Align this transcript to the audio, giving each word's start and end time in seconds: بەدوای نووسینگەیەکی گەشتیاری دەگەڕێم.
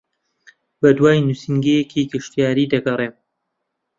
بەدوای 0.81 1.23
نووسینگەیەکی 1.27 2.09
گەشتیاری 2.11 2.69
دەگەڕێم. 2.73 3.15